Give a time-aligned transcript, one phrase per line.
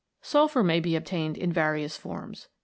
[0.23, 2.47] Sulphur may be obtained in various forms.